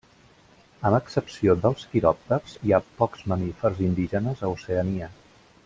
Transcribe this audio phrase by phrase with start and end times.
[0.89, 5.15] Amb excepció dels quiròpters, hi ha pocs mamífers indígenes a Oceania.